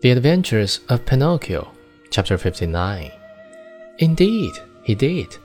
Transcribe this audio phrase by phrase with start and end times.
[0.00, 1.72] The Adventures of Pinocchio,
[2.10, 3.10] chapter 59.
[3.98, 4.52] Indeed,
[4.84, 5.36] he did.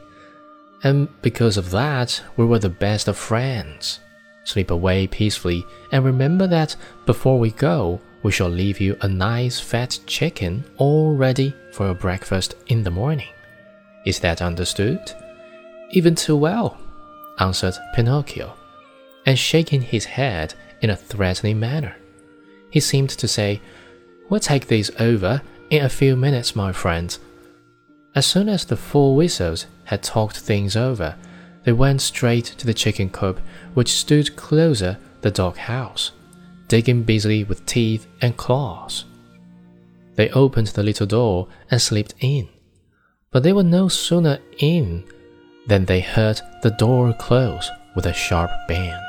[0.83, 3.99] And because of that, we were the best of friends.
[4.43, 6.75] Sleep away peacefully, and remember that
[7.07, 11.95] before we go, we shall leave you a nice fat chicken all ready for your
[11.95, 13.33] breakfast in the morning.
[14.05, 15.01] Is that understood?
[15.89, 16.77] Even too well,
[17.39, 18.53] answered Pinocchio,
[19.25, 21.95] and shaking his head in a threatening manner.
[22.69, 23.59] He seemed to say,
[24.29, 27.19] We'll take these over in a few minutes, my friends.
[28.15, 31.15] As soon as the four weasels had talked things over,
[31.63, 33.39] they went straight to the chicken coop,
[33.73, 36.11] which stood closer the dog house,
[36.67, 39.05] digging busily with teeth and claws.
[40.15, 42.49] They opened the little door and slipped in,
[43.31, 45.05] but they were no sooner in
[45.67, 48.99] than they heard the door close with a sharp bang.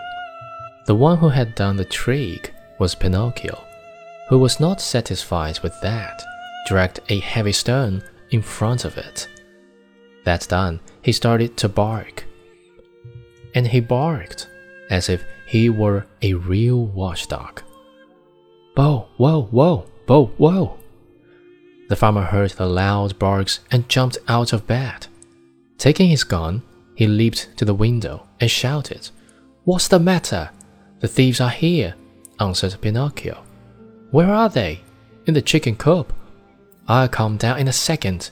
[0.87, 3.63] The one who had done the trick was Pinocchio,
[4.29, 6.23] who was not satisfied with that,
[6.67, 9.29] dragged a heavy stone in front of it.
[10.25, 12.25] That done, he started to bark.
[13.55, 14.49] And he barked
[14.91, 17.63] as if he were a real watchdog.
[18.75, 20.79] Bow, wow, wow, bow, wow.
[21.89, 25.07] The farmer heard the loud barks and jumped out of bed.
[25.79, 26.63] Taking his gun,
[26.95, 29.11] he leaped to the window and shouted,
[29.65, 30.51] What's the matter?
[31.01, 31.95] The thieves are here,
[32.41, 33.44] answered Pinocchio.
[34.15, 34.81] Where are they?
[35.27, 36.13] In the chicken coop.
[36.87, 38.31] I'll come down in a second.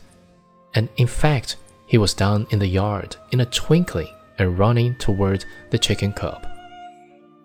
[0.75, 1.57] And in fact,
[1.89, 6.47] he was down in the yard in a twinkling and running toward the chicken coop.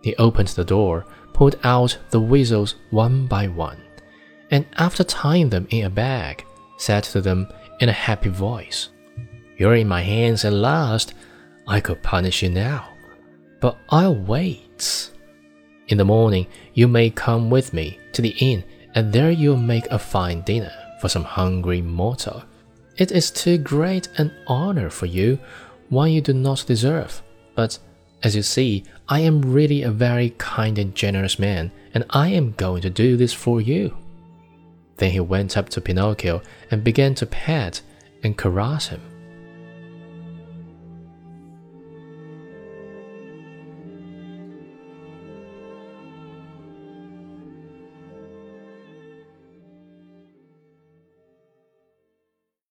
[0.04, 3.82] He opened the door, pulled out the weasels one by one,
[4.52, 6.46] and after tying them in a bag,
[6.78, 7.48] said to them
[7.80, 8.90] in a happy voice,
[9.58, 11.16] You're in my hands at last.
[11.68, 12.88] I could punish you now,
[13.62, 15.10] but I'll wait.
[15.88, 19.88] In the morning, you may come with me to the inn, and there you'll make
[19.88, 22.44] a fine dinner for some hungry mortal.
[22.98, 25.40] It is too great an honor for you,
[25.90, 27.22] one you do not deserve.
[27.56, 27.80] But
[28.24, 32.54] as you see, I am really a very kind and generous man, and I am
[32.58, 33.96] going to do this for you.
[34.98, 37.82] Then he went up to Pinocchio and began to pet
[38.24, 39.02] and caress him.